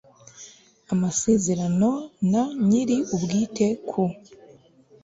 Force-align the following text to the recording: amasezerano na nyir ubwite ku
amasezerano 0.93 1.89
na 2.31 2.43
nyir 2.67 2.89
ubwite 3.15 3.67
ku 3.87 4.03